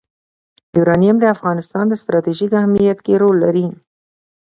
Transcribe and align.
یورانیم 0.75 1.17
د 1.19 1.25
افغانستان 1.35 1.85
په 1.91 1.95
ستراتیژیک 2.01 2.51
اهمیت 2.59 2.99
کې 3.05 3.13
رول 3.21 3.35
لري. 3.45 3.67